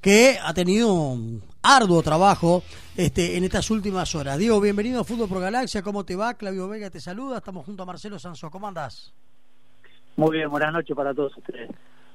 que 0.00 0.38
ha 0.42 0.52
tenido 0.54 0.92
un 0.92 1.40
arduo 1.62 2.02
trabajo 2.02 2.64
este, 2.96 3.36
en 3.36 3.44
estas 3.44 3.70
últimas 3.70 4.12
horas. 4.16 4.38
Diego, 4.38 4.60
bienvenido 4.60 5.00
a 5.00 5.04
Fútbol 5.04 5.28
Pro 5.28 5.38
Galaxia, 5.38 5.82
¿cómo 5.82 6.04
te 6.04 6.16
va? 6.16 6.34
Claudio 6.34 6.66
Vega 6.66 6.90
te 6.90 6.98
saluda, 6.98 7.36
estamos 7.36 7.64
junto 7.64 7.84
a 7.84 7.86
Marcelo 7.86 8.18
Sanso, 8.18 8.50
¿cómo 8.50 8.66
andás? 8.66 9.14
Muy 10.16 10.38
bien, 10.38 10.50
buenas 10.50 10.72
noches 10.72 10.96
para 10.96 11.14
todos 11.14 11.36
ustedes. 11.36 11.70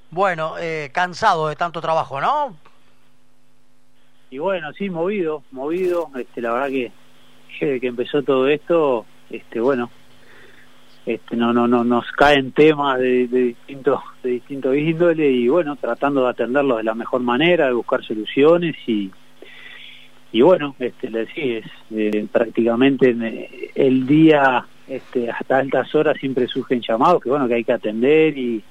Bueno, 0.09 0.55
eh, 0.59 0.89
cansado 0.94 1.47
de 1.47 1.55
tanto 1.55 1.79
trabajo, 1.79 2.20
¿no? 2.20 2.57
Y 4.29 4.38
bueno, 4.38 4.73
sí, 4.73 4.89
movido, 4.89 5.41
movido, 5.52 6.11
este, 6.20 6.41
la 6.41 6.52
verdad 6.52 6.68
que 6.68 6.91
desde 7.61 7.79
que 7.79 7.88
empezó 7.88 8.23
todo 8.23 8.50
esto, 8.50 9.05
este, 9.29 9.61
bueno, 9.61 9.89
este, 11.05 11.36
no, 11.36 11.52
no, 11.52 11.68
no, 11.68 11.83
nos 11.83 12.05
caen 12.11 12.52
temas 12.52 12.99
de, 12.99 13.27
de 13.27 13.39
distintos, 13.39 14.02
de 14.21 14.31
distintos 14.31 14.75
índole 14.75 15.29
y 15.31 15.47
bueno, 15.47 15.75
tratando 15.75 16.23
de 16.23 16.29
atenderlos 16.29 16.77
de 16.77 16.84
la 16.84 16.93
mejor 16.93 17.21
manera, 17.21 17.66
de 17.66 17.73
buscar 17.73 18.04
soluciones 18.04 18.75
y, 18.85 19.09
y 20.31 20.41
bueno, 20.41 20.76
este, 20.77 21.09
le 21.09 21.26
decís, 21.26 21.66
eh, 21.90 22.27
prácticamente 22.31 23.71
el 23.73 24.05
día, 24.05 24.66
este, 24.88 25.31
hasta 25.31 25.57
altas 25.57 25.93
horas 25.95 26.17
siempre 26.20 26.48
surgen 26.48 26.81
llamados 26.81 27.21
que 27.23 27.29
bueno, 27.29 27.48
que 27.48 27.55
hay 27.55 27.63
que 27.63 27.73
atender 27.73 28.38
y, 28.38 28.63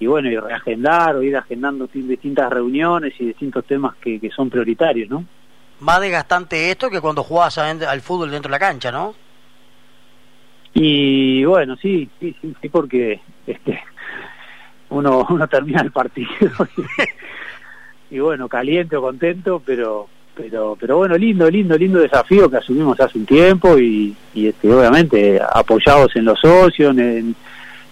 y 0.00 0.06
bueno, 0.06 0.30
y 0.30 0.36
reagendar 0.36 1.16
o 1.16 1.22
ir 1.22 1.36
agendando 1.36 1.88
distintas 1.92 2.50
reuniones 2.50 3.14
y 3.18 3.26
distintos 3.26 3.64
temas 3.64 3.96
que, 3.96 4.20
que 4.20 4.30
son 4.30 4.50
prioritarios, 4.50 5.08
¿no? 5.08 5.24
Más 5.80 6.00
desgastante 6.00 6.70
esto 6.70 6.90
que 6.90 7.00
cuando 7.00 7.22
jugabas 7.22 7.56
al 7.58 8.00
fútbol 8.00 8.30
dentro 8.30 8.48
de 8.48 8.52
la 8.52 8.58
cancha, 8.58 8.92
¿no? 8.92 9.14
Y 10.80 11.44
bueno, 11.44 11.76
sí, 11.76 12.08
sí, 12.20 12.34
sí, 12.40 12.54
sí, 12.60 12.68
porque 12.68 13.20
este 13.46 13.80
uno, 14.90 15.26
uno 15.30 15.48
termina 15.48 15.80
el 15.80 15.90
partido 15.90 16.28
y, 18.10 18.18
bueno, 18.20 18.48
caliente 18.48 18.96
o 18.96 19.02
contento, 19.02 19.60
pero 19.64 20.08
pero 20.36 20.76
pero 20.78 20.98
bueno, 20.98 21.18
lindo, 21.18 21.50
lindo, 21.50 21.76
lindo 21.76 21.98
desafío 21.98 22.48
que 22.48 22.58
asumimos 22.58 23.00
hace 23.00 23.18
un 23.18 23.26
tiempo 23.26 23.76
y, 23.76 24.16
este 24.36 24.72
obviamente 24.72 25.40
apoyados 25.52 26.14
en 26.14 26.26
los 26.26 26.38
socios, 26.38 26.96
en, 26.96 27.34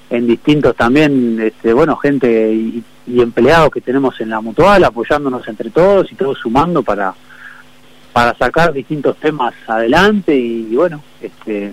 en 0.08 0.26
distintos 0.28 0.76
también, 0.76 1.40
este 1.40 1.72
bueno, 1.72 1.96
gente 1.96 2.52
y, 2.52 2.84
y 3.08 3.20
empleados 3.20 3.72
que 3.72 3.80
tenemos 3.80 4.20
en 4.20 4.30
la 4.30 4.40
mutual, 4.40 4.84
apoyándonos 4.84 5.46
entre 5.48 5.70
todos 5.70 6.12
y 6.12 6.14
todos 6.14 6.38
sumando 6.38 6.84
para 6.84 7.12
para 8.12 8.32
sacar 8.34 8.72
distintos 8.72 9.16
temas 9.16 9.54
adelante 9.66 10.36
y, 10.36 10.68
y 10.70 10.76
bueno, 10.76 11.02
este 11.20 11.72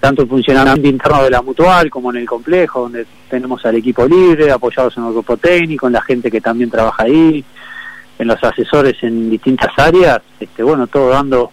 tanto 0.00 0.22
el 0.22 0.28
funcionamiento 0.28 0.88
interno 0.88 1.22
de 1.22 1.30
la 1.30 1.42
mutual 1.42 1.90
como 1.90 2.10
en 2.10 2.18
el 2.18 2.26
complejo, 2.26 2.82
donde 2.82 3.06
tenemos 3.28 3.64
al 3.66 3.76
equipo 3.76 4.06
libre, 4.06 4.50
apoyados 4.50 4.96
en 4.96 5.04
el 5.04 5.12
grupo 5.12 5.36
técnico, 5.36 5.86
en 5.86 5.94
la 5.94 6.02
gente 6.02 6.30
que 6.30 6.40
también 6.40 6.70
trabaja 6.70 7.04
ahí, 7.04 7.44
en 8.18 8.26
los 8.26 8.42
asesores 8.42 9.02
en 9.02 9.30
distintas 9.30 9.70
áreas, 9.76 10.20
este, 10.38 10.62
bueno, 10.62 10.86
todo 10.86 11.10
dando 11.10 11.52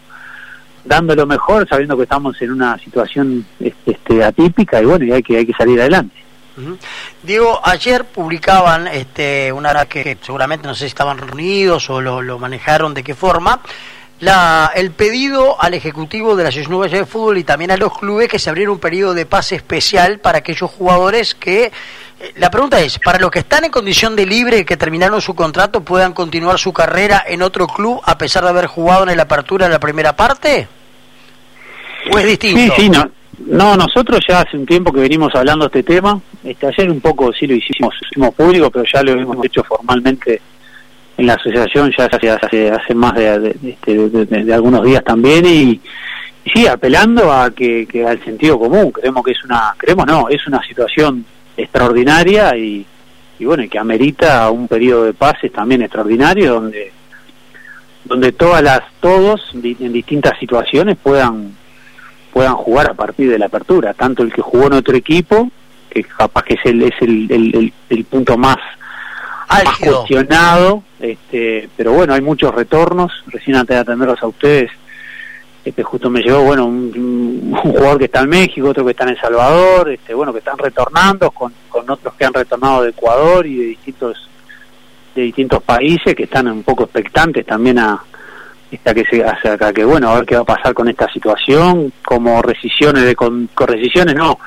dando 0.84 1.16
lo 1.16 1.28
mejor, 1.28 1.68
sabiendo 1.68 1.96
que 1.96 2.04
estamos 2.04 2.42
en 2.42 2.52
una 2.52 2.78
situación 2.80 3.46
este, 3.60 3.92
este 3.92 4.24
atípica 4.24 4.82
y 4.82 4.86
bueno, 4.86 5.06
y 5.06 5.12
hay 5.12 5.22
que 5.22 5.38
hay 5.38 5.46
que 5.46 5.54
salir 5.54 5.80
adelante. 5.80 6.16
Diego, 7.24 7.60
ayer 7.64 8.06
publicaban 8.06 8.88
este, 8.88 9.52
una 9.52 9.86
que 9.86 10.18
seguramente 10.22 10.68
no 10.68 10.76
sé 10.76 10.82
si 10.82 10.88
estaban 10.88 11.18
reunidos 11.18 11.90
o 11.90 12.02
lo, 12.02 12.22
lo 12.22 12.38
manejaron 12.38 12.94
de 12.94 13.04
qué 13.04 13.16
forma, 13.16 13.62
la, 14.22 14.72
el 14.76 14.92
pedido 14.92 15.60
al 15.60 15.74
Ejecutivo 15.74 16.36
de 16.36 16.44
la 16.44 16.50
Asociación 16.50 16.92
de 16.92 17.06
Fútbol 17.06 17.40
y 17.40 17.44
también 17.44 17.72
a 17.72 17.78
los 17.78 17.98
clubes 17.98 18.30
que 18.30 18.38
se 18.38 18.50
abriera 18.50 18.72
un 18.72 18.80
periodo 18.80 19.16
de 19.16 19.26
pase 19.26 19.56
especial 19.56 20.20
para 20.20 20.38
aquellos 20.38 20.70
jugadores 20.70 21.36
que... 21.36 21.66
Eh, 21.66 21.72
la 22.36 22.52
pregunta 22.52 22.80
es, 22.80 23.00
¿para 23.00 23.18
los 23.18 23.32
que 23.32 23.40
están 23.40 23.66
en 23.66 23.72
condición 23.72 24.16
de 24.16 24.28
libre 24.28 24.64
que 24.64 24.78
terminaron 24.78 25.22
su 25.22 25.34
contrato 25.34 25.82
puedan 25.82 26.14
continuar 26.14 26.60
su 26.60 26.72
carrera 26.72 27.24
en 27.28 27.42
otro 27.42 27.66
club 27.66 28.00
a 28.06 28.16
pesar 28.18 28.44
de 28.44 28.50
haber 28.50 28.68
jugado 28.68 29.10
en 29.10 29.18
la 29.18 29.24
apertura 29.24 29.66
de 29.66 29.74
la 29.74 29.80
primera 29.80 30.16
parte? 30.16 30.68
¿O 32.14 32.18
es 32.20 32.26
distinto? 32.26 32.76
Sí, 32.76 32.84
sí, 32.84 32.90
no. 32.90 33.10
No, 33.40 33.76
nosotros 33.76 34.20
ya 34.30 34.42
hace 34.42 34.56
un 34.56 34.68
tiempo 34.68 34.94
que 34.94 35.00
venimos 35.00 35.34
hablando 35.34 35.68
de 35.68 35.80
este 35.80 35.96
tema. 35.96 36.22
Este, 36.44 36.68
ayer 36.68 36.92
un 36.92 37.02
poco 37.02 37.34
sí 37.34 37.48
lo 37.48 37.56
hicimos, 37.56 37.96
hicimos 38.08 38.36
público, 38.36 38.70
pero 38.70 38.86
ya 38.86 39.02
lo 39.02 39.14
hemos 39.14 39.44
hecho 39.44 39.64
formalmente 39.64 40.40
en 41.22 41.28
la 41.28 41.34
asociación 41.36 41.92
ya 41.96 42.06
hace, 42.06 42.32
hace, 42.32 42.72
hace 42.72 42.96
más 42.96 43.14
de, 43.14 43.56
este, 43.64 44.10
de, 44.10 44.26
de, 44.26 44.44
de, 44.44 44.54
algunos 44.54 44.84
días 44.84 45.04
también 45.04 45.46
y, 45.46 45.80
sí 46.52 46.66
apelando 46.66 47.32
a 47.32 47.52
que, 47.52 47.88
al 48.08 48.24
sentido 48.24 48.58
común 48.58 48.92
creemos 48.92 49.24
que 49.24 49.32
es 49.32 49.44
una 49.44 49.76
creemos 49.78 50.08
no 50.08 50.28
es 50.30 50.46
una 50.48 50.62
situación 50.64 51.24
extraordinaria 51.56 52.58
y, 52.58 52.84
y 53.38 53.46
bueno 53.46 53.62
y 53.62 53.70
que 53.70 53.78
amerita 53.78 54.50
un 54.50 54.68
periodo 54.68 55.04
de 55.04 55.14
pases 55.14 55.52
también 55.52 55.84
extraordinario 55.84 56.56
donde 56.56 56.92
donde 58.06 58.32
todas 58.32 58.64
las 58.64 58.82
todos 59.00 59.40
en 59.54 59.94
distintas 59.94 60.40
situaciones 60.40 60.98
puedan 60.98 61.56
puedan 62.34 62.56
jugar 62.56 62.90
a 62.90 62.96
partir 62.96 63.30
de 63.30 63.38
la 63.38 63.46
apertura 63.46 63.94
tanto 63.94 64.24
el 64.24 64.34
que 64.34 64.42
jugó 64.42 64.66
en 64.66 64.74
otro 64.74 64.98
equipo 64.98 65.52
que 65.92 66.04
capaz 66.04 66.46
que 66.46 66.56
es 66.56 66.66
el 66.66 66.82
es 66.82 67.00
el, 67.02 67.72
el 67.90 68.04
punto 68.06 68.36
más 68.36 68.58
más 69.52 69.78
cuestionado, 69.78 70.84
este, 71.00 71.70
pero 71.76 71.94
bueno, 71.94 72.14
hay 72.14 72.22
muchos 72.22 72.54
retornos. 72.54 73.12
Recién 73.28 73.58
antes 73.58 73.76
de 73.76 73.82
atenderlos 73.82 74.22
a 74.22 74.28
ustedes, 74.28 74.72
este, 75.64 75.84
justo 75.84 76.10
me 76.10 76.22
llegó, 76.22 76.44
bueno, 76.44 76.66
un, 76.66 77.52
un, 77.54 77.54
jugador 77.56 78.00
que 78.00 78.06
está 78.06 78.22
en 78.22 78.30
México, 78.30 78.70
otro 78.70 78.84
que 78.86 78.92
está 78.92 79.04
en 79.04 79.12
El 79.12 79.20
Salvador, 79.20 79.90
este, 79.90 80.14
bueno, 80.14 80.34
que 80.34 80.40
están 80.40 80.58
retornando 80.58 81.32
con, 81.32 81.54
con 81.70 81.90
otros 81.90 82.14
que 82.16 82.26
han 82.26 82.34
retornado 82.34 82.84
de 82.84 82.90
Ecuador 82.90 83.46
y 83.46 83.56
de 83.58 83.66
distintos 83.66 84.28
de 85.16 85.24
distintos 85.24 85.62
países 85.64 86.16
que 86.16 86.24
están 86.24 86.48
un 86.48 86.64
poco 86.64 86.84
expectantes 86.84 87.46
también 87.46 87.80
a 87.80 88.02
hasta 88.74 88.94
que 88.94 89.04
se 89.06 89.24
hasta 89.24 89.74
que 89.74 89.84
bueno 89.84 90.10
a 90.10 90.16
ver 90.16 90.26
qué 90.26 90.36
va 90.36 90.42
a 90.42 90.46
pasar 90.46 90.74
con 90.74 90.88
esta 90.88 91.12
situación 91.12 91.92
como 92.04 92.42
rescisiones 92.42 93.04
de 93.04 93.16
con, 93.16 93.50
con 93.54 93.68
rescisiones 93.68 94.16
no 94.16 94.40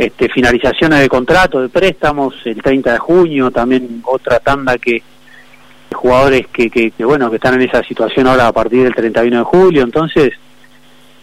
este, 0.00 0.30
finalizaciones 0.30 1.00
de 1.00 1.10
contrato, 1.10 1.60
de 1.60 1.68
préstamos, 1.68 2.34
el 2.46 2.62
30 2.62 2.94
de 2.94 2.98
junio, 2.98 3.50
también 3.50 4.00
otra 4.06 4.40
tanda 4.40 4.78
que 4.78 5.02
jugadores 5.92 6.46
que, 6.46 6.70
que, 6.70 6.90
que, 6.92 7.04
bueno 7.04 7.28
que 7.28 7.36
están 7.36 7.52
en 7.52 7.68
esa 7.68 7.82
situación 7.82 8.26
ahora 8.26 8.46
a 8.46 8.52
partir 8.52 8.84
del 8.84 8.94
31 8.94 9.36
de 9.36 9.44
julio, 9.44 9.82
entonces 9.82 10.32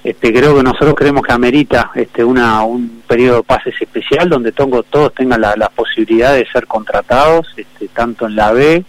este 0.03 0.31
creo 0.31 0.55
que 0.55 0.61
nosotros 0.61 0.93
creemos 0.93 1.23
que 1.23 1.33
amerita 1.33 1.89
este 1.95 2.23
una 2.23 2.61
un 2.61 3.01
periodo 3.07 3.37
de 3.37 3.43
pases 3.43 3.73
especial 3.81 4.29
donde 4.29 4.51
tengo, 4.51 4.83
todos 4.83 5.11
tengan 5.15 5.41
la, 5.41 5.55
la, 5.55 5.69
posibilidad 5.69 6.35
de 6.35 6.45
ser 6.45 6.67
contratados, 6.67 7.47
este, 7.57 7.87
tanto 7.87 8.27
en 8.27 8.35
la 8.35 8.51
B, 8.51 8.85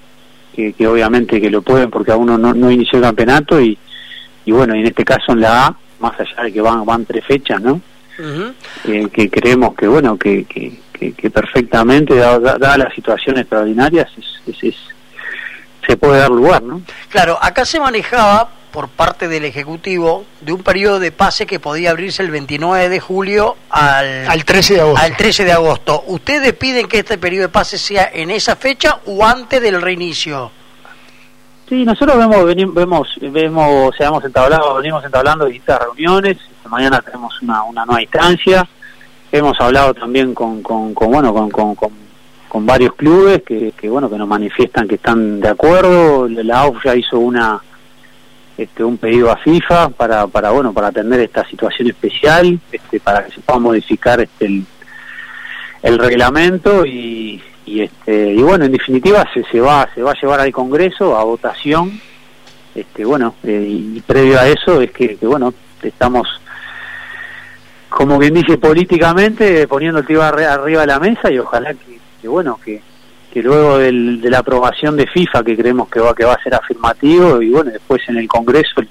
que, 0.55 0.87
obviamente 0.87 1.41
que 1.41 1.49
lo 1.49 1.62
pueden 1.62 1.88
porque 1.88 2.12
aún 2.12 2.26
no, 2.26 2.37
no 2.37 2.70
inició 2.70 2.99
el 2.99 3.05
campeonato 3.05 3.59
y, 3.59 3.78
y 4.44 4.53
bueno, 4.53 4.76
y 4.76 4.81
en 4.81 4.87
este 4.88 5.06
caso 5.06 5.32
en 5.32 5.41
la 5.41 5.69
A, 5.69 5.76
más 5.99 6.12
allá 6.20 6.43
de 6.43 6.53
que 6.53 6.60
van, 6.60 6.84
van 6.84 7.06
tres 7.06 7.25
fechas, 7.25 7.62
¿no? 7.62 7.81
Uh 8.19 8.23
-huh. 8.23 8.55
eh, 8.84 9.09
que 9.12 9.31
creemos 9.31 9.75
que 9.75 9.87
bueno 9.87 10.17
que, 10.19 10.45
que, 10.45 10.73
que, 10.93 11.12
que 11.12 11.31
perfectamente 11.31 12.17
dadas 12.17 12.43
da, 12.43 12.59
da 12.59 12.79
las 12.79 12.95
situaciones 12.95 13.43
extraordinarias 13.43 14.09
es, 14.19 14.27
es, 14.47 14.65
es, 14.65 14.77
se 15.87 15.97
puede 15.97 16.19
dar 16.19 16.31
lugar 16.31 16.62
no 16.62 16.83
claro 17.11 17.39
acá 17.41 17.65
se 17.65 17.79
manejaba 17.79 18.51
por 18.73 18.89
parte 18.89 19.29
del 19.29 19.45
ejecutivo 19.45 20.25
de 20.41 20.53
un 20.53 20.62
periodo 20.62 20.99
de 20.99 21.12
pase 21.12 21.47
que 21.47 21.61
podía 21.61 21.91
abrirse 21.91 22.23
el 22.23 22.31
29 22.31 22.89
de 22.89 23.01
julio 23.01 23.56
al, 23.71 24.27
al 24.29 24.45
13 24.45 24.75
de 24.75 24.81
agosto 24.81 25.03
al 25.03 25.17
13 25.17 25.45
de 25.45 25.53
agosto 25.53 26.05
ustedes 26.09 26.53
piden 26.55 26.89
que 26.89 26.99
este 26.99 27.19
periodo 27.19 27.43
de 27.43 27.49
pase 27.50 27.79
sea 27.79 28.11
en 28.12 28.31
esa 28.31 28.56
fecha 28.56 29.00
o 29.06 29.25
antes 29.25 29.62
del 29.62 29.81
reinicio 29.81 30.50
Sí, 31.69 31.85
nosotros 31.85 32.17
vemos, 32.17 32.47
venimos, 32.47 32.75
vemos, 32.75 33.09
vemos, 33.21 33.95
se 33.95 34.05
hemos 34.05 34.25
entablado, 34.25 34.77
venimos 34.77 35.05
entablando 35.05 35.45
distintas 35.45 35.81
reuniones. 35.81 36.39
Mañana 36.69 37.01
tenemos 37.01 37.41
una, 37.43 37.62
una 37.65 37.84
nueva 37.84 38.03
instancia. 38.03 38.67
Hemos 39.31 39.61
hablado 39.61 39.95
también 39.95 40.34
con, 40.34 40.62
con, 40.62 40.95
con 40.95 41.11
bueno, 41.11 41.33
con, 41.33 41.51
con, 41.51 41.75
con, 42.49 42.67
varios 42.67 42.95
clubes 42.95 43.43
que, 43.43 43.73
que, 43.73 43.89
bueno, 43.89 44.09
que 44.09 44.17
nos 44.17 44.29
manifiestan 44.29 44.89
que 44.89 44.97
están 44.97 45.41
de 45.41 45.49
acuerdo. 45.49 46.29
La 46.29 46.61
AUF 46.61 46.84
ya 46.84 46.94
hizo 46.97 47.19
una, 47.19 47.61
este, 48.56 48.82
un 48.85 48.97
pedido 48.97 49.31
a 49.31 49.37
FIFA 49.37 49.91
para, 49.91 50.26
para, 50.26 50.50
bueno, 50.50 50.73
para 50.73 50.88
atender 50.88 51.20
esta 51.20 51.47
situación 51.47 51.88
especial, 51.88 52.59
este, 52.73 53.00
para 53.00 53.25
que 53.25 53.32
se 53.32 53.41
pueda 53.41 53.59
modificar 53.59 54.21
este, 54.21 54.47
el, 54.47 54.64
el 55.82 55.99
reglamento 55.99 56.85
y, 56.85 57.43
y 57.69 57.82
este 57.82 58.32
y 58.32 58.43
bueno 58.43 58.64
en 58.64 58.73
definitiva 58.73 59.29
se, 59.32 59.44
se 59.44 59.61
va 59.61 59.88
se 59.94 60.03
va 60.03 60.12
a 60.12 60.21
llevar 60.21 60.41
al 60.41 60.53
Congreso 60.53 61.17
a 61.17 61.25
votación 61.25 62.00
este 62.75 63.05
bueno 63.05 63.35
eh, 63.44 63.67
y 63.69 64.00
previo 64.00 64.41
a 64.41 64.49
eso 64.49 64.81
es 64.81 64.91
que, 64.91 65.17
que, 65.17 65.26
bueno 65.26 65.53
estamos 65.82 66.26
como 67.88 68.19
quien 68.19 68.35
dice 68.35 68.58
políticamente 68.58 69.67
poniendo 69.67 70.00
el 70.00 70.06
tío 70.06 70.23
arriba 70.23 70.82
de 70.82 70.87
la 70.87 71.00
mesa 71.00 71.31
y 71.31 71.38
ojalá 71.38 71.73
que, 71.75 71.99
que 72.20 72.29
bueno 72.29 72.58
que, 72.62 72.82
que 73.32 73.43
luego 73.43 73.79
del, 73.79 74.20
de 74.20 74.31
la 74.31 74.38
aprobación 74.38 74.96
de 74.96 75.06
FIFA 75.06 75.43
que 75.43 75.56
creemos 75.56 75.88
que 75.88 76.00
va 76.00 76.14
que 76.14 76.25
va 76.25 76.35
a 76.35 76.43
ser 76.43 76.55
afirmativo 76.55 77.40
y 77.40 77.50
bueno 77.50 77.70
después 77.70 78.02
en 78.08 78.19
el 78.19 78.29
Congreso 78.29 78.82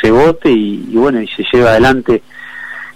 se 0.00 0.10
vote 0.10 0.50
y, 0.50 0.96
bueno 0.96 1.20
y 1.20 1.28
se 1.28 1.44
lleve 1.52 1.68
adelante 1.68 2.22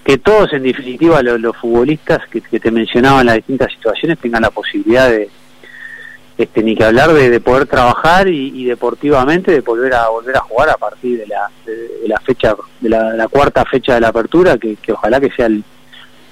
que 0.05 0.19
todos 0.19 0.52
en 0.52 0.62
definitiva 0.62 1.22
los, 1.22 1.40
los 1.40 1.56
futbolistas 1.56 2.26
que, 2.28 2.40
que, 2.40 2.60
te 2.60 2.70
mencionaba 2.70 3.20
en 3.20 3.26
las 3.26 3.37
distintas 3.37 3.72
situaciones 3.72 4.19
tengan 4.19 4.43
la 4.43 4.50
posibilidad 4.50 5.10
de, 5.10 5.28
este, 6.38 6.62
ni 6.62 6.76
que 6.76 6.85
hablar 6.85 7.12
de, 7.12 7.40
poder 7.40 7.67
trabajar 7.67 8.29
y, 8.29 8.64
deportivamente 8.64 9.50
de 9.50 9.61
volver 9.61 9.93
a 9.94 10.08
volver 10.08 10.37
a 10.37 10.40
jugar 10.40 10.70
a 10.70 10.76
partir 10.76 11.19
de 11.19 11.26
la, 11.26 11.50
de, 11.67 12.06
la 12.06 12.20
fecha 12.20 12.55
de 12.81 12.88
la, 12.88 13.29
cuarta 13.29 13.64
fecha 13.64 13.94
de 13.94 14.00
la 14.00 14.08
apertura 14.08 14.56
que, 14.56 14.79
ojalá 14.93 15.20
que 15.20 15.31
sea 15.31 15.49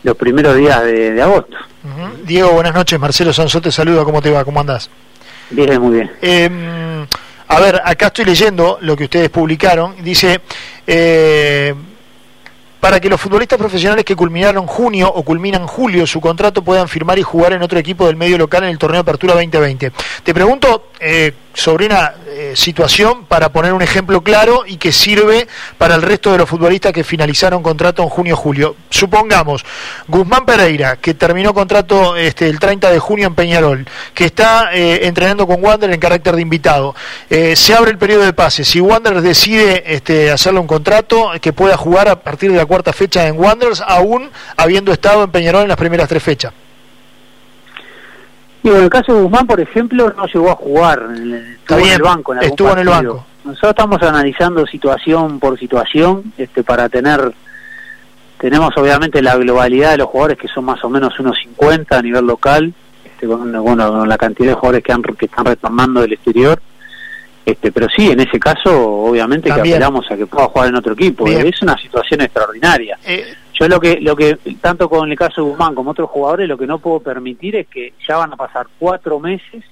los 0.03 0.17
primeros 0.17 0.56
días 0.56 0.82
de, 0.85 1.20
agosto. 1.20 1.56
Diego 2.25 2.53
buenas 2.53 2.75
noches. 2.75 2.99
Marcelo 2.99 3.32
Sanzó 3.32 3.61
te 3.61 3.70
saluda 3.70 4.05
cómo 4.05 4.23
te 4.23 4.31
va 4.31 4.44
cómo 4.44 4.61
andás 4.61 4.88
bien 5.50 5.81
muy 5.81 5.97
bien. 5.97 6.11
Em, 6.23 7.06
a 7.49 7.61
ver 7.61 7.81
acá 7.85 8.06
estoy 8.06 8.25
leyendo 8.25 8.79
lo 8.81 8.97
que 8.97 9.05
ustedes 9.05 9.31
publicaron. 9.31 9.97
Dice 10.02 10.41
eh, 10.87 11.75
para 12.81 13.00
que 13.00 13.08
los 13.08 13.20
futbolistas 13.20 13.58
profesionales 13.58 14.05
que 14.05 14.14
culminaron 14.14 14.67
junio 14.67 15.08
o 15.08 15.23
culminan 15.23 15.67
julio 15.67 16.06
su 16.06 16.20
contrato 16.20 16.62
puedan 16.62 16.88
firmar 16.88 17.19
y 17.19 17.23
jugar 17.23 17.52
en 17.52 17.62
otro 17.62 17.78
equipo 17.78 18.06
del 18.06 18.17
medio 18.17 18.38
local 18.38 18.64
en 18.64 18.70
el 18.70 18.78
torneo 18.78 19.00
Apertura 19.00 19.34
2020. 19.34 19.93
Te 20.23 20.34
pregunto, 20.34 20.90
eh, 21.00 21.32
sobre 21.56 21.87
una 21.87 22.12
eh, 22.28 22.52
situación 22.54 23.25
para 23.25 23.48
poner 23.48 23.72
un 23.72 23.81
ejemplo 23.81 24.20
claro 24.20 24.64
y 24.66 24.76
que 24.76 24.93
sirve 24.93 25.48
para 25.78 25.94
el 25.94 26.02
resto 26.02 26.31
de 26.31 26.38
los 26.38 26.48
futbolistas 26.48 26.93
que 26.93 27.02
finalizaron 27.02 27.62
contrato 27.62 28.02
en 28.02 28.10
junio-julio. 28.10 28.76
Supongamos, 28.90 29.64
Guzmán 30.06 30.44
Pereira, 30.44 30.96
que 30.96 31.14
terminó 31.14 31.54
contrato 31.54 32.14
este, 32.14 32.46
el 32.46 32.60
30 32.60 32.90
de 32.90 32.98
junio 32.98 33.26
en 33.26 33.34
Peñarol, 33.34 33.87
que 34.12 34.26
está 34.26 34.69
eh, 34.75 35.06
entrenando 35.06 35.46
con 35.46 35.64
Wander 35.64 35.90
en 35.90 35.98
carácter 35.98 36.37
de 36.37 36.43
invitado. 36.43 36.94
Eh, 37.31 37.56
se 37.56 37.75
abre 37.75 37.90
el 37.90 37.99
periodo 37.99 38.25
de 38.25 38.34
pases. 38.34 38.69
Si 38.69 38.78
Wander 38.78 39.22
decide 39.22 39.94
este, 39.94 40.31
hacerle 40.31 40.60
un 40.60 40.66
contrato, 40.66 41.31
que 41.40 41.54
pueda 41.54 41.78
jugar 41.78 42.08
a 42.08 42.20
partir 42.20 42.52
de 42.52 42.58
la 42.58 42.66
cuarta 42.66 42.92
fecha 42.92 43.26
en 43.26 43.38
Wanderers, 43.38 43.81
aún 43.81 44.31
habiendo 44.58 44.92
estado 44.92 45.25
en 45.25 45.31
Peñarol 45.31 45.62
en 45.62 45.69
las 45.69 45.78
primeras 45.78 46.06
tres 46.06 46.22
fechas 46.22 46.52
en 48.74 48.84
el 48.84 48.90
caso 48.90 49.14
de 49.14 49.22
Guzmán, 49.22 49.46
por 49.46 49.60
ejemplo, 49.60 50.12
no 50.16 50.26
llegó 50.26 50.50
a 50.50 50.56
jugar, 50.56 51.08
estuvo 51.60 51.78
en 51.78 51.92
el 51.92 52.02
banco. 52.02 52.34
En 52.34 52.42
estuvo 52.42 52.72
en 52.72 52.78
el 52.78 52.88
banco. 52.88 53.26
Nosotros 53.44 53.70
estamos 53.70 54.02
analizando 54.02 54.66
situación 54.66 55.38
por 55.38 55.58
situación 55.58 56.32
este, 56.36 56.64
para 56.64 56.88
tener, 56.88 57.32
tenemos 58.38 58.76
obviamente 58.76 59.22
la 59.22 59.36
globalidad 59.36 59.92
de 59.92 59.98
los 59.98 60.08
jugadores 60.08 60.38
que 60.38 60.48
son 60.48 60.64
más 60.64 60.82
o 60.84 60.88
menos 60.88 61.18
unos 61.20 61.38
50 61.38 61.96
a 61.96 62.02
nivel 62.02 62.26
local, 62.26 62.74
este, 63.04 63.26
bueno, 63.26 63.62
con 63.62 64.08
la 64.08 64.18
cantidad 64.18 64.48
de 64.48 64.54
jugadores 64.54 64.82
que, 64.82 64.92
han, 64.92 65.02
que 65.02 65.26
están 65.26 65.44
retornando 65.44 66.00
del 66.00 66.14
exterior. 66.14 66.60
Este, 67.44 67.70
pero 67.70 67.86
sí, 67.88 68.10
en 68.10 68.18
ese 68.18 68.40
caso, 68.40 68.70
obviamente 68.76 69.48
que 69.48 69.60
apelamos 69.60 70.10
a 70.10 70.16
que 70.16 70.26
pueda 70.26 70.48
jugar 70.48 70.68
en 70.68 70.74
otro 70.74 70.94
equipo. 70.94 71.28
Es 71.28 71.62
una 71.62 71.78
situación 71.78 72.22
extraordinaria. 72.22 72.98
Eh, 73.04 73.32
yo 73.58 73.69
lo 73.69 73.81
que, 73.81 74.00
lo 74.00 74.14
que, 74.14 74.37
tanto 74.61 74.88
con 74.88 75.11
el 75.11 75.17
caso 75.17 75.43
de 75.43 75.50
Guzmán 75.50 75.75
como 75.75 75.93
otros 75.93 76.11
jugadores, 76.11 76.49
lo 76.49 76.58
que 76.58 76.67
no 76.67 76.79
puedo 76.79 77.00
permitir 77.00 77.56
es 77.56 77.67
que 77.69 77.94
ya 78.06 78.19
van 78.19 78.32
a 78.32 78.37
pasar 78.37 78.67
cuatro 78.79 79.19
meses 79.19 79.64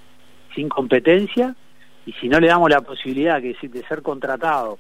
sin 0.55 0.69
competencia 0.69 1.55
y 2.07 2.13
si 2.13 2.29
no 2.29 2.41
le 2.41 2.49
damos 2.49 2.71
la 2.71 2.81
posibilidad 2.81 3.41
que, 3.43 3.55
de 3.61 3.83
ser 3.87 4.03
contratado 4.03 4.79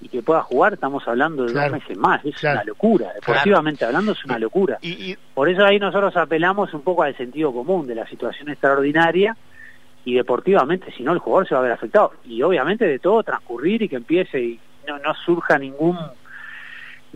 y 0.00 0.08
que 0.08 0.22
pueda 0.22 0.42
jugar, 0.42 0.74
estamos 0.74 1.06
hablando 1.08 1.44
de 1.44 1.54
dos 1.54 1.72
meses 1.72 1.96
más. 1.96 2.24
Es 2.24 2.42
una 2.42 2.62
locura. 2.62 3.12
Deportivamente 3.14 3.84
hablando, 3.84 4.12
es 4.12 4.24
una 4.24 4.38
locura. 4.38 4.78
Y, 4.82 5.16
Por 5.34 5.48
eso 5.48 5.64
ahí 5.64 5.78
nosotros 5.78 6.16
apelamos 6.16 6.72
un 6.74 6.82
poco 6.82 7.02
al 7.02 7.16
sentido 7.16 7.52
común 7.52 7.86
de 7.86 7.94
la 7.94 8.06
situación 8.06 8.50
extraordinaria 8.50 9.36
y 10.04 10.14
deportivamente, 10.14 10.92
si 10.92 11.02
no, 11.02 11.12
el 11.12 11.18
jugador 11.18 11.48
se 11.48 11.54
va 11.54 11.60
a 11.60 11.64
ver 11.64 11.72
afectado. 11.72 12.12
Y 12.24 12.42
obviamente 12.42 12.86
de 12.86 12.98
todo 12.98 13.22
transcurrir 13.22 13.82
y 13.82 13.88
que 13.88 13.96
empiece 13.96 14.40
y 14.40 14.60
no, 14.86 14.98
no 14.98 15.14
surja 15.14 15.58
ningún 15.58 15.96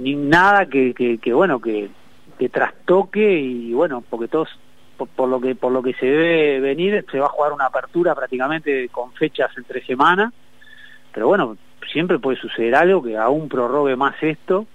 ni 0.00 0.14
nada 0.14 0.67
que, 0.67 0.94
que, 0.94 1.32
bueno 1.32 1.61
que, 1.61 1.91
que 2.38 2.49
trastoque 2.49 3.41
y 3.41 3.73
bueno 3.73 4.02
porque 4.08 4.29
todos 4.29 4.49
por, 5.17 5.29
lo 5.29 5.41
que 5.41 5.55
por 5.55 5.73
lo 5.73 5.82
que 5.82 5.94
se 5.94 6.06
debe 6.06 6.61
venir 6.61 7.05
se 7.11 7.19
va 7.19 7.26
a 7.26 7.31
jugar 7.31 7.52
una 7.52 7.67
apertura 7.67 8.14
prácticamente 8.14 8.88
con 8.91 9.12
fechas 9.12 9.50
entre 9.56 9.85
semanas 9.85 10.32
pero 11.12 11.29
bueno 11.29 11.56
siempre 11.93 12.19
puede 12.19 12.38
suceder 12.38 12.75
algo 12.75 13.02
que 13.02 13.17
aún 13.17 13.49
prorrogue 13.49 13.97
más 13.97 14.14
esto. 14.23 14.67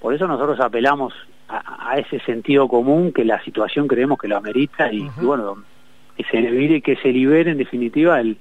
Por 0.00 0.14
eso 0.14 0.26
nosotros 0.26 0.60
apelamos 0.60 1.14
a, 1.48 1.96
ese 1.98 2.18
sentido 2.20 2.68
común 2.68 3.12
que 3.12 3.24
la 3.24 3.42
situación 3.44 3.86
creemos 3.86 4.18
que 4.18 4.28
lo 4.28 4.36
amerita 4.36 4.92
y, 4.92 5.08
bueno 5.20 5.62
que 6.16 6.24
se 6.24 6.40
libere 6.40 6.80
que 6.80 6.96
se 6.96 7.08
libere 7.12 7.52
en 7.52 7.58
definitiva 7.58 8.20
el 8.20 8.36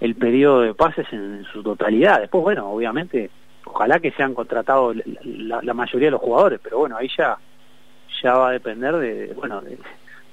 el 0.00 0.14
periodo 0.14 0.62
de 0.62 0.74
pases 0.74 1.06
en 1.12 1.44
su 1.52 1.62
totalidad. 1.62 2.20
Después 2.20 2.42
bueno 2.42 2.68
obviamente 2.68 3.30
ojalá 3.64 4.00
que 4.00 4.10
sean 4.12 4.34
contratados 4.34 4.96
la, 5.24 5.60
la, 5.62 5.74
mayoría 5.74 6.08
de 6.08 6.12
los 6.12 6.20
jugadores, 6.20 6.60
pero 6.62 6.78
bueno, 6.78 6.96
ahí 6.96 7.08
ya, 7.16 7.38
ya 8.22 8.34
va 8.34 8.48
a 8.48 8.52
depender 8.52 8.96
de, 8.96 9.32
bueno, 9.34 9.60
de, 9.60 9.78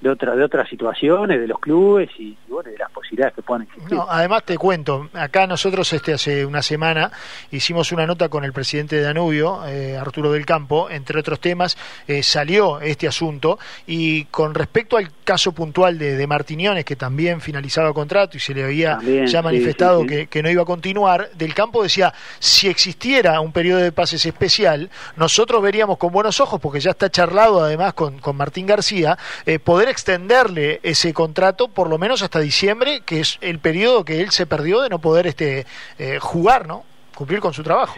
de, 0.01 0.10
otra, 0.10 0.36
de 0.36 0.44
otras 0.44 0.69
situaciones, 0.69 1.40
de 1.40 1.48
los 1.48 1.60
clubes 1.60 2.10
y, 2.18 2.38
bueno, 2.48 2.72
de 2.72 2.78
las 2.78 2.92
posibilidades 2.92 3.36
que 3.36 3.42
puedan 3.42 3.63
existir. 3.63 3.94
No, 3.94 4.06
además 4.10 4.44
te 4.44 4.57
cuento, 4.57 5.10
acá 5.13 5.48
nosotros 5.48 5.92
este 5.94 6.13
hace 6.13 6.46
una 6.46 6.62
semana 6.62 7.12
hicimos 7.51 7.92
una 7.92 8.06
nota 8.06 8.30
con 8.30 8.44
el 8.44 8.54
presidente 8.54 8.96
de 8.96 9.01
Danubio, 9.01 9.66
eh, 9.68 9.98
Arturo 9.98 10.31
del 10.31 10.46
Campo, 10.46 10.90
entre 10.90 11.19
otros 11.19 11.40
temas, 11.40 11.78
eh, 12.07 12.24
salió 12.24 12.80
este 12.81 13.07
asunto 13.07 13.60
y 13.88 14.25
con 14.25 14.54
respecto 14.54 14.98
al 14.98 15.10
caso 15.24 15.51
puntual 15.51 15.98
de, 15.98 16.16
de 16.16 16.28
Martiñones, 16.28 16.86
que 16.86 16.96
también 16.96 17.42
finalizaba 17.42 17.94
contrato 17.94 18.38
y 18.38 18.40
se 18.40 18.54
le 18.54 18.63
había 18.63 19.00
ya 19.25 19.42
manifestado 19.42 19.90
Que, 20.06 20.28
que 20.28 20.42
no 20.42 20.50
iba 20.50 20.63
a 20.63 20.66
continuar, 20.66 21.30
del 21.36 21.54
Campo 21.54 21.84
decía, 21.84 22.13
si 22.40 22.68
existiera 22.68 23.40
un 23.42 23.51
periodo 23.51 23.80
de 23.81 23.92
pases 23.92 24.25
especial, 24.25 24.90
nosotros 25.16 25.62
veríamos 25.62 25.98
con 25.98 26.12
buenos 26.12 26.40
ojos, 26.40 26.60
porque 26.60 26.80
ya 26.80 26.92
está 26.92 27.10
charlado 27.10 27.63
además 27.63 27.94
con, 27.94 28.19
con 28.19 28.36
Martín 28.38 28.66
García, 28.66 29.18
eh, 29.46 29.60
poder 29.60 29.88
extenderle 29.89 30.80
ese 30.83 31.13
contrato 31.13 31.68
por 31.68 31.89
lo 31.89 31.97
menos 31.97 32.21
hasta 32.21 32.39
diciembre, 32.39 33.01
que 33.06 33.19
es 33.19 33.38
el 33.41 33.59
periodo 33.59 34.06
que 34.06 34.21
él 34.21 34.30
se 34.31 34.45
perdió 34.45 34.81
de 34.81 34.89
no 34.89 35.00
poder 35.00 35.27
este 35.27 35.65
eh, 35.97 36.18
jugar, 36.19 36.68
¿no? 36.68 36.83
Cumplir 37.15 37.39
con 37.39 37.53
su 37.53 37.63
trabajo. 37.63 37.95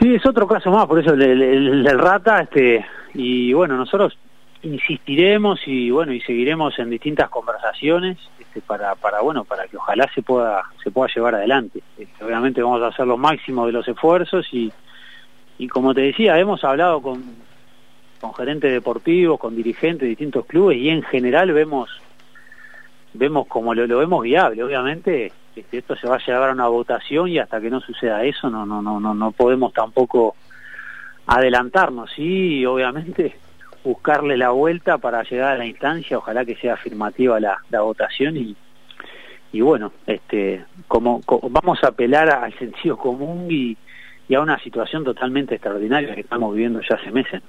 Sí, 0.00 0.14
es 0.14 0.24
otro 0.26 0.46
caso 0.46 0.70
más, 0.70 0.86
por 0.86 0.98
eso 0.98 1.12
el, 1.14 1.84
rata, 1.98 2.40
este, 2.40 2.84
y 3.14 3.52
bueno, 3.52 3.76
nosotros 3.76 4.16
insistiremos 4.62 5.60
y 5.66 5.90
bueno 5.90 6.12
y 6.12 6.20
seguiremos 6.20 6.78
en 6.78 6.88
distintas 6.88 7.28
conversaciones 7.28 8.16
este, 8.38 8.60
para 8.60 8.94
para 8.94 9.20
bueno 9.20 9.42
para 9.42 9.66
que 9.66 9.76
ojalá 9.76 10.08
se 10.14 10.22
pueda 10.22 10.62
se 10.84 10.92
pueda 10.92 11.12
llevar 11.12 11.34
adelante 11.34 11.82
este, 11.98 12.24
obviamente 12.24 12.62
vamos 12.62 12.80
a 12.80 12.86
hacer 12.86 13.04
lo 13.04 13.16
máximo 13.16 13.66
de 13.66 13.72
los 13.72 13.88
esfuerzos 13.88 14.46
y 14.52 14.72
y 15.58 15.66
como 15.66 15.94
te 15.94 16.02
decía 16.02 16.38
hemos 16.38 16.62
hablado 16.62 17.02
con 17.02 17.24
con 18.22 18.32
gerentes 18.34 18.70
deportivos, 18.72 19.40
con 19.40 19.56
dirigentes 19.56 20.02
de 20.02 20.10
distintos 20.10 20.46
clubes 20.46 20.78
y 20.78 20.90
en 20.90 21.02
general 21.02 21.50
vemos 21.52 21.90
vemos 23.14 23.48
como 23.48 23.74
lo, 23.74 23.98
vemos 23.98 24.22
viable. 24.22 24.62
Obviamente 24.62 25.32
este, 25.56 25.78
esto 25.78 25.96
se 25.96 26.06
va 26.06 26.14
a 26.16 26.24
llevar 26.24 26.50
a 26.50 26.52
una 26.52 26.68
votación 26.68 27.28
y 27.28 27.40
hasta 27.40 27.60
que 27.60 27.68
no 27.68 27.80
suceda 27.80 28.22
eso 28.24 28.48
no 28.48 28.64
no 28.64 28.80
no 28.80 29.00
no 29.00 29.12
no 29.12 29.32
podemos 29.32 29.72
tampoco 29.72 30.36
adelantarnos. 31.26 32.12
Sí, 32.14 32.64
obviamente 32.64 33.36
buscarle 33.84 34.36
la 34.36 34.50
vuelta 34.50 34.98
para 34.98 35.24
llegar 35.24 35.54
a 35.54 35.58
la 35.58 35.66
instancia, 35.66 36.16
ojalá 36.16 36.44
que 36.44 36.54
sea 36.54 36.74
afirmativa 36.74 37.40
la, 37.40 37.58
la 37.70 37.80
votación 37.80 38.36
y 38.36 38.56
y 39.52 39.60
bueno, 39.62 39.92
este 40.06 40.64
como, 40.86 41.20
vamos 41.50 41.82
a 41.82 41.88
apelar 41.88 42.30
al 42.30 42.56
sentido 42.56 42.96
común 42.96 43.48
y, 43.50 43.76
y 44.28 44.34
a 44.36 44.40
una 44.40 44.60
situación 44.60 45.02
totalmente 45.02 45.56
extraordinaria 45.56 46.14
que 46.14 46.20
estamos 46.20 46.54
viviendo 46.54 46.80
ya 46.88 46.94
hace 46.94 47.10
meses. 47.10 47.42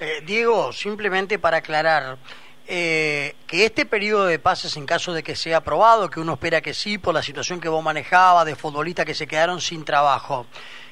Eh, 0.00 0.22
Diego, 0.26 0.72
simplemente 0.72 1.38
para 1.38 1.58
aclarar, 1.58 2.18
eh, 2.66 3.36
que 3.46 3.64
este 3.64 3.86
periodo 3.86 4.26
de 4.26 4.38
pases, 4.38 4.76
en 4.76 4.86
caso 4.86 5.12
de 5.12 5.22
que 5.22 5.36
sea 5.36 5.58
aprobado, 5.58 6.10
que 6.10 6.18
uno 6.18 6.32
espera 6.32 6.60
que 6.60 6.74
sí, 6.74 6.98
por 6.98 7.14
la 7.14 7.22
situación 7.22 7.60
que 7.60 7.68
vos 7.68 7.82
manejabas 7.82 8.46
de 8.46 8.56
futbolistas 8.56 9.06
que 9.06 9.14
se 9.14 9.26
quedaron 9.26 9.60
sin 9.60 9.84
trabajo, 9.84 10.46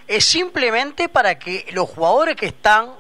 es 0.07 0.25
simplemente 0.25 1.09
para 1.09 1.39
que 1.39 1.67
los 1.73 1.89
jugadores 1.89 2.37
que 2.37 2.47
están 2.47 2.93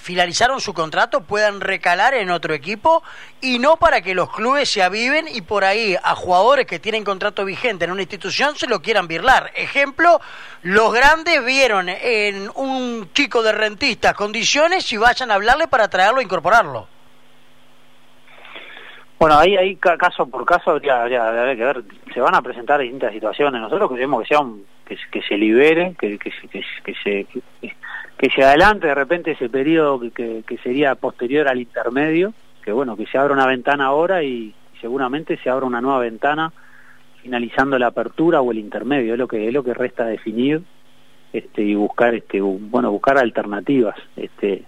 finalizaron 0.00 0.60
su 0.60 0.72
contrato 0.72 1.20
puedan 1.20 1.60
recalar 1.60 2.14
en 2.14 2.30
otro 2.30 2.54
equipo 2.54 3.02
y 3.40 3.58
no 3.58 3.76
para 3.76 4.00
que 4.00 4.14
los 4.14 4.30
clubes 4.32 4.68
se 4.68 4.82
aviven 4.82 5.26
y 5.28 5.42
por 5.42 5.64
ahí 5.64 5.96
a 6.02 6.14
jugadores 6.14 6.66
que 6.66 6.78
tienen 6.78 7.04
contrato 7.04 7.44
vigente 7.44 7.84
en 7.84 7.92
una 7.92 8.02
institución 8.02 8.56
se 8.56 8.66
lo 8.66 8.80
quieran 8.80 9.06
birlar. 9.06 9.50
Ejemplo, 9.54 10.20
los 10.62 10.92
grandes 10.92 11.44
vieron 11.44 11.88
en 11.88 12.50
un 12.54 13.10
chico 13.12 13.42
de 13.42 13.52
rentistas 13.52 14.14
condiciones 14.14 14.90
y 14.92 14.96
vayan 14.96 15.30
a 15.30 15.34
hablarle 15.34 15.68
para 15.68 15.88
traerlo 15.88 16.20
e 16.20 16.24
incorporarlo. 16.24 16.88
Bueno, 19.18 19.38
ahí, 19.38 19.54
ahí 19.54 19.76
caso 19.76 20.26
por 20.26 20.46
caso 20.46 20.70
habría, 20.70 21.54
que 21.54 21.62
ver, 21.62 21.84
se 22.14 22.20
van 22.22 22.34
a 22.34 22.40
presentar 22.40 22.80
distintas 22.80 23.12
situaciones. 23.12 23.60
Nosotros 23.60 23.90
queremos 23.90 24.22
que 24.22 24.28
sea 24.28 24.40
que, 25.10 25.22
se 25.22 25.36
libere, 25.36 25.94
que, 25.98 26.18
que, 26.18 26.30
que, 26.30 26.62
que 26.84 26.94
se 27.02 27.26
que 28.20 28.28
se 28.28 28.44
adelante 28.44 28.86
de 28.86 28.94
repente 28.94 29.30
ese 29.30 29.48
periodo 29.48 29.98
que, 30.12 30.44
que, 30.46 30.58
sería 30.58 30.94
posterior 30.94 31.48
al 31.48 31.58
intermedio, 31.58 32.34
que 32.62 32.70
bueno, 32.70 32.94
que 32.94 33.06
se 33.06 33.16
abra 33.16 33.32
una 33.32 33.46
ventana 33.46 33.86
ahora 33.86 34.22
y 34.22 34.54
seguramente 34.78 35.38
se 35.38 35.48
abra 35.48 35.64
una 35.64 35.80
nueva 35.80 36.00
ventana 36.00 36.52
finalizando 37.22 37.78
la 37.78 37.86
apertura 37.86 38.42
o 38.42 38.52
el 38.52 38.58
intermedio, 38.58 39.14
es 39.14 39.18
lo 39.18 39.26
que 39.26 39.48
es 39.48 39.54
lo 39.54 39.64
que 39.64 39.72
resta 39.72 40.04
definir 40.04 40.60
este 41.32 41.62
y 41.62 41.74
buscar 41.74 42.14
este 42.14 42.42
bueno, 42.42 42.90
buscar 42.90 43.16
alternativas, 43.16 43.96
este 44.16 44.64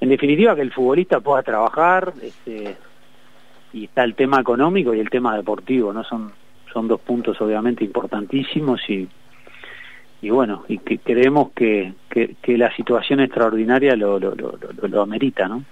en 0.00 0.08
definitiva 0.08 0.56
que 0.56 0.62
el 0.62 0.72
futbolista 0.72 1.20
pueda 1.20 1.44
trabajar, 1.44 2.12
este 2.20 2.76
y 3.72 3.84
está 3.84 4.02
el 4.02 4.16
tema 4.16 4.40
económico 4.40 4.92
y 4.92 4.98
el 4.98 5.08
tema 5.08 5.36
deportivo, 5.36 5.92
¿no? 5.92 6.02
Son, 6.02 6.32
son 6.72 6.88
dos 6.88 7.00
puntos 7.00 7.40
obviamente 7.40 7.84
importantísimos 7.84 8.80
y, 8.90 9.08
y 10.22 10.30
bueno, 10.30 10.64
y 10.68 10.78
que 10.78 10.98
creemos 10.98 11.50
que, 11.54 11.94
que, 12.08 12.56
la 12.56 12.74
situación 12.76 13.20
extraordinaria 13.20 13.96
lo, 13.96 14.20
lo, 14.20 14.34
lo, 14.36 14.56
lo 14.88 15.02
amerita, 15.02 15.48
¿no? 15.48 15.64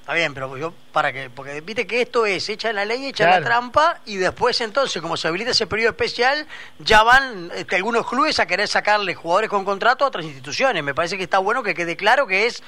Está 0.00 0.14
bien, 0.14 0.32
pero 0.32 0.56
yo 0.56 0.72
para 0.92 1.12
que, 1.12 1.28
porque 1.28 1.60
viste 1.60 1.86
que 1.86 2.00
esto 2.00 2.24
es 2.24 2.48
echa 2.48 2.72
la 2.72 2.86
ley, 2.86 3.06
echa 3.06 3.28
la 3.28 3.44
trampa 3.44 4.00
y 4.06 4.16
después 4.16 4.60
entonces, 4.62 5.02
como 5.02 5.16
se 5.16 5.28
habilita 5.28 5.50
ese 5.50 5.66
periodo 5.66 5.90
especial, 5.90 6.46
ya 6.78 7.02
van 7.02 7.50
este, 7.54 7.76
algunos 7.76 8.08
clubes 8.08 8.40
a 8.40 8.46
querer 8.46 8.66
sacarle 8.66 9.14
jugadores 9.14 9.50
con 9.50 9.64
contrato 9.64 10.04
a 10.04 10.08
otras 10.08 10.24
instituciones. 10.24 10.82
Me 10.82 10.94
parece 10.94 11.18
que 11.18 11.24
está 11.24 11.38
bueno 11.38 11.62
que 11.62 11.74
quede 11.74 11.96
claro 11.96 12.26
que 12.26 12.46
es 12.46 12.62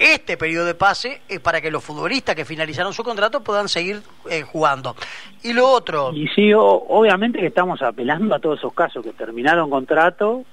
este 0.00 0.38
periodo 0.38 0.64
de 0.64 0.74
pase 0.74 1.20
es 1.28 1.40
para 1.40 1.60
que 1.60 1.70
los 1.70 1.84
futbolistas 1.84 2.34
que 2.34 2.46
finalizaron 2.46 2.94
su 2.94 3.04
contrato 3.04 3.42
puedan 3.42 3.68
seguir 3.68 4.00
eh, 4.30 4.42
jugando. 4.42 4.96
Y 5.42 5.52
lo 5.52 5.68
otro... 5.68 6.10
Y 6.14 6.26
sí, 6.28 6.52
obviamente 6.54 7.38
que 7.38 7.46
estamos 7.46 7.82
apelando 7.82 8.34
a 8.34 8.38
todos 8.38 8.58
esos 8.58 8.72
casos 8.72 9.04
que 9.04 9.12
terminaron 9.12 9.68
contrato, 9.68 10.44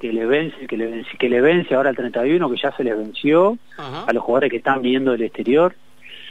que 0.00 0.10
le 0.10 0.24
vence, 0.24 0.66
que 0.66 0.78
le 0.78 0.86
vence, 0.86 1.10
que 1.18 1.28
le 1.28 1.42
vence 1.42 1.74
ahora 1.74 1.90
el 1.90 1.96
31, 1.96 2.50
que 2.50 2.56
ya 2.56 2.74
se 2.74 2.82
les 2.82 2.96
venció, 2.96 3.58
a 3.76 4.10
los 4.10 4.24
jugadores 4.24 4.50
que 4.50 4.56
están 4.56 4.80
viniendo 4.80 5.12
del 5.12 5.22
exterior. 5.22 5.76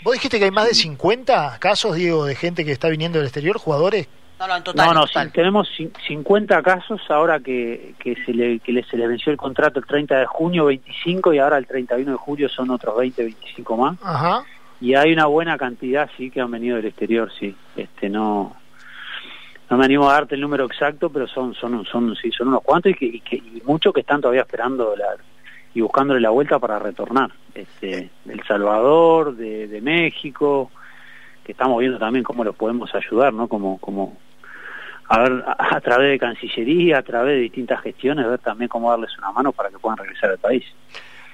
¿Vos 0.04 0.14
dijiste 0.14 0.40
que 0.40 0.46
hay 0.46 0.52
más 0.52 0.68
de 0.68 0.74
50 0.74 1.60
casos, 1.60 1.96
Diego, 1.96 2.26
de 2.26 2.34
gente 2.34 2.66
que 2.66 2.72
está 2.72 2.90
viniendo 2.90 3.20
del 3.20 3.28
exterior, 3.28 3.60
jugadores? 3.60 4.08
No, 4.40 4.48
no, 4.48 4.56
en 4.56 4.64
total. 4.64 4.94
No, 4.94 5.32
tenemos 5.34 5.70
50 6.08 6.62
casos 6.62 7.02
ahora 7.10 7.42
que, 7.42 7.94
que, 8.00 8.16
se, 8.26 8.34
le, 8.34 8.60
que 8.60 8.84
se 8.84 8.96
les 8.96 9.10
venció 9.10 9.34
el 9.34 9.38
contrato 9.38 9.80
el 9.80 9.86
30 9.86 10.18
de 10.18 10.26
junio, 10.26 10.66
25, 10.66 11.34
y 11.34 11.40
ahora 11.40 11.58
el 11.58 11.68
31 11.68 12.10
de 12.10 12.18
julio 12.18 12.48
son 12.48 12.70
otros 12.70 12.98
20, 12.98 13.22
25 13.22 13.78
más. 13.78 13.98
Ajá. 14.02 14.44
Y 14.80 14.96
hay 14.96 15.12
una 15.12 15.26
buena 15.26 15.58
cantidad, 15.58 16.10
sí, 16.16 16.32
que 16.32 16.40
han 16.40 16.52
venido 16.52 16.78
del 16.78 16.86
exterior, 16.86 17.30
sí. 17.38 17.54
Este, 17.76 18.10
no 18.10 18.56
no 19.70 19.78
me 19.78 19.86
animo 19.86 20.10
a 20.10 20.14
darte 20.14 20.36
el 20.36 20.42
número 20.42 20.66
exacto, 20.66 21.10
pero 21.10 21.28
son 21.28 21.54
son 21.54 21.86
son 21.86 22.16
sí, 22.16 22.32
son 22.32 22.48
unos 22.48 22.64
cuantos 22.64 22.94
y, 23.00 23.20
que, 23.20 23.36
y, 23.36 23.62
muchos 23.66 23.94
que 23.94 24.00
están 24.00 24.22
todavía 24.22 24.42
esperando 24.42 24.96
la, 24.96 25.16
y 25.74 25.82
buscándole 25.82 26.22
la 26.22 26.30
vuelta 26.30 26.60
para 26.60 26.80
retornar. 26.80 27.30
Este, 27.54 28.10
El 28.26 28.42
Salvador, 28.48 29.36
de, 29.36 29.68
de 29.68 29.82
México, 29.82 30.72
que 31.44 31.52
estamos 31.52 31.78
viendo 31.80 32.00
también 32.00 32.24
cómo 32.24 32.44
los 32.44 32.56
podemos 32.56 32.96
ayudar, 32.96 33.34
¿no? 33.34 33.48
Como 33.48 33.78
como 33.80 34.18
a 35.10 35.20
ver 35.20 35.44
a, 35.46 35.82
través 35.82 36.12
de 36.12 36.20
Cancillería, 36.20 37.00
a 37.00 37.04
través 37.04 37.36
de 37.36 37.42
distintas 37.42 37.82
gestiones, 37.82 38.28
ver 38.28 38.40
también 38.40 38.70
cómo 38.70 38.92
darles 38.92 39.18
una 39.18 39.32
mano 39.32 39.52
para 39.52 39.70
que 39.70 39.80
puedan 39.80 39.98
regresar 39.98 40.30
al 40.30 40.38
país. 40.38 40.64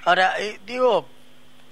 Ahora, 0.06 0.34
eh, 0.40 0.60
digo, 0.66 1.08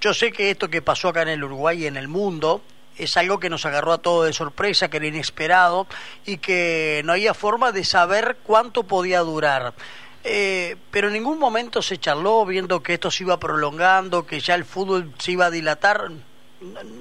yo 0.00 0.12
sé 0.12 0.30
que 0.30 0.50
esto 0.50 0.68
que 0.68 0.82
pasó 0.82 1.08
acá 1.08 1.22
en 1.22 1.28
el 1.28 1.42
Uruguay 1.42 1.82
y 1.82 1.86
en 1.86 1.96
el 1.96 2.08
mundo 2.08 2.60
es 2.98 3.16
algo 3.16 3.40
que 3.40 3.48
nos 3.48 3.64
agarró 3.64 3.92
a 3.92 3.98
todos 3.98 4.26
de 4.26 4.34
sorpresa, 4.34 4.90
que 4.90 4.98
era 4.98 5.06
inesperado 5.06 5.86
y 6.26 6.36
que 6.36 7.00
no 7.06 7.12
había 7.12 7.32
forma 7.32 7.72
de 7.72 7.84
saber 7.84 8.36
cuánto 8.42 8.84
podía 8.84 9.20
durar. 9.20 9.72
Eh, 10.24 10.76
pero 10.90 11.08
en 11.08 11.14
ningún 11.14 11.38
momento 11.38 11.80
se 11.80 11.98
charló 11.98 12.44
viendo 12.44 12.82
que 12.82 12.94
esto 12.94 13.10
se 13.10 13.24
iba 13.24 13.40
prolongando, 13.40 14.26
que 14.26 14.40
ya 14.40 14.54
el 14.54 14.64
fútbol 14.64 15.12
se 15.18 15.32
iba 15.32 15.46
a 15.46 15.50
dilatar. 15.50 16.10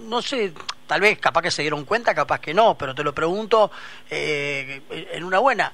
No, 0.07 0.21
sé, 0.21 0.53
tal 0.93 1.01
vez 1.01 1.17
capaz 1.17 1.41
que 1.41 1.49
se 1.49 1.63
dieron 1.63 1.85
cuenta, 1.85 2.13
capaz 2.13 2.39
que 2.39 2.53
no, 2.53 2.77
pero 2.77 2.93
te 2.93 3.03
lo 3.03 3.15
pregunto 3.15 3.71
eh, 4.11 4.83
en 5.11 5.23
una 5.23 5.39
buena. 5.39 5.71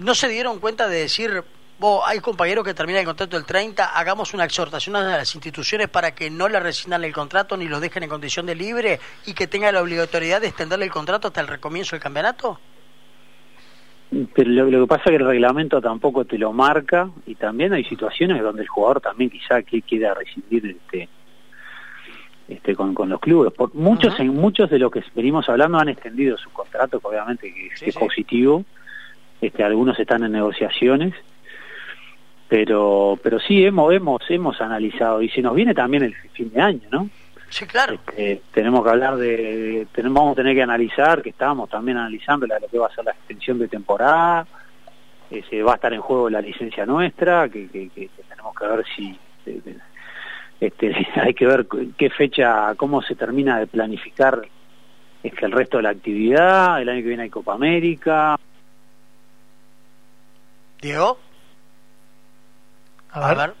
¿No 0.00 0.12
se 0.12 0.26
dieron 0.26 0.58
cuenta 0.58 0.88
de 0.88 1.02
decir, 1.02 1.44
vos, 1.78 2.02
hay 2.04 2.18
compañeros 2.18 2.64
que 2.64 2.74
terminan 2.74 3.02
el 3.02 3.06
contrato 3.06 3.36
el 3.36 3.44
30, 3.44 3.96
hagamos 3.96 4.34
una 4.34 4.42
exhortación 4.42 4.96
a 4.96 5.18
las 5.18 5.32
instituciones 5.36 5.88
para 5.88 6.16
que 6.16 6.30
no 6.30 6.48
le 6.48 6.58
rescindan 6.58 7.04
el 7.04 7.12
contrato 7.12 7.56
ni 7.56 7.68
los 7.68 7.80
dejen 7.80 8.02
en 8.02 8.08
condición 8.08 8.44
de 8.44 8.56
libre 8.56 8.98
y 9.24 9.34
que 9.34 9.46
tengan 9.46 9.72
la 9.72 9.82
obligatoriedad 9.82 10.40
de 10.40 10.48
extenderle 10.48 10.86
el 10.86 10.90
contrato 10.90 11.28
hasta 11.28 11.40
el 11.40 11.46
recomienzo 11.46 11.94
del 11.94 12.02
campeonato? 12.02 12.58
Pero 14.34 14.50
lo, 14.50 14.80
que 14.80 14.86
pasa 14.88 15.02
es 15.04 15.10
que 15.10 15.22
el 15.22 15.28
reglamento 15.28 15.80
tampoco 15.80 16.24
te 16.24 16.38
lo 16.38 16.52
marca 16.52 17.08
y 17.24 17.36
también 17.36 17.72
hay 17.72 17.84
situaciones 17.84 18.42
donde 18.42 18.62
el 18.62 18.68
jugador 18.68 19.00
también 19.00 19.30
quizá 19.30 19.62
que 19.62 19.80
quiera 19.82 20.12
rescindir 20.14 20.66
este 20.66 21.08
este 22.48 22.74
con, 22.74 22.94
con 22.94 23.08
los 23.08 23.20
clubes. 23.20 23.52
Por, 23.52 23.74
muchos 23.74 24.18
en 24.20 24.34
muchos 24.34 24.70
de 24.70 24.78
lo 24.78 24.90
que 24.90 25.02
venimos 25.14 25.48
hablando 25.48 25.78
han 25.78 25.88
extendido 25.88 26.36
su 26.36 26.50
contrato, 26.50 27.00
que 27.00 27.06
obviamente 27.06 27.52
que, 27.52 27.88
es 27.88 27.96
positivo. 27.96 28.64
Este, 29.40 29.62
algunos 29.62 29.98
están 29.98 30.24
en 30.24 30.32
negociaciones. 30.32 31.14
Pero 32.48 33.18
pero 33.22 33.40
sí 33.40 33.64
hemos 33.64 33.92
hemos 33.92 34.22
hemos 34.30 34.60
analizado. 34.60 35.20
Y 35.22 35.28
se 35.30 35.42
nos 35.42 35.54
viene 35.54 35.74
también 35.74 36.04
el 36.04 36.14
fin 36.32 36.52
de 36.52 36.60
año 36.60 36.88
no 36.90 37.10
sí 37.48 37.66
claro. 37.66 37.94
Este, 37.94 38.42
tenemos 38.52 38.84
que 38.84 38.90
hablar 38.90 39.16
de 39.16 39.86
tenemos 39.92 40.20
vamos 40.20 40.32
a 40.32 40.36
tener 40.36 40.54
que 40.54 40.62
analizar 40.62 41.22
que 41.22 41.30
estamos 41.30 41.68
también 41.68 41.96
analizando 41.96 42.46
lo 42.46 42.68
que 42.68 42.78
va 42.78 42.86
a 42.86 42.94
ser 42.94 43.04
la 43.04 43.12
extensión 43.12 43.58
de 43.58 43.68
temporada. 43.68 44.46
Eh, 45.30 45.42
se 45.50 45.62
va 45.62 45.72
a 45.72 45.74
estar 45.76 45.92
en 45.92 46.00
juego 46.00 46.30
la 46.30 46.40
licencia 46.40 46.86
nuestra 46.86 47.48
que, 47.48 47.68
que, 47.68 48.10
tenemos 48.28 48.54
que 48.54 48.66
ver 48.66 48.84
si 48.94 49.18
este 50.60 50.94
hay 51.14 51.34
que 51.34 51.46
ver 51.46 51.66
qué 51.96 52.10
fecha 52.10 52.74
cómo 52.76 53.02
se 53.02 53.14
termina 53.14 53.58
de 53.58 53.66
planificar 53.66 54.42
es 55.22 55.34
que 55.34 55.46
el 55.46 55.52
resto 55.52 55.78
de 55.78 55.82
la 55.84 55.90
actividad 55.90 56.80
el 56.80 56.88
año 56.88 57.02
que 57.02 57.08
viene 57.08 57.24
hay 57.24 57.30
Copa 57.30 57.54
América. 57.54 58.38
Diego. 60.80 61.18
A 63.10 63.34
ver. 63.34 63.54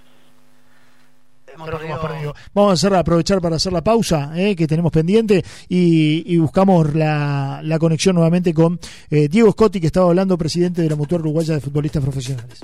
Vamos 2.54 2.70
a 2.70 2.72
hacer, 2.74 2.94
aprovechar 2.94 3.40
para 3.40 3.56
hacer 3.56 3.72
la 3.72 3.82
pausa 3.82 4.32
eh, 4.36 4.54
que 4.54 4.66
tenemos 4.66 4.92
pendiente 4.92 5.42
y, 5.68 6.36
buscamos 6.36 6.94
la, 6.94 7.76
conexión 7.80 8.14
nuevamente 8.14 8.52
con 8.52 8.78
eh, 9.10 9.28
Diego 9.28 9.52
Scotti, 9.52 9.80
que 9.80 9.86
estaba 9.86 10.08
hablando, 10.08 10.36
presidente 10.36 10.82
de 10.82 10.90
la 10.90 10.96
Mutual 10.96 11.22
Uruguaya 11.22 11.54
de 11.54 11.60
Futbolistas 11.60 12.02
Profesionales. 12.02 12.60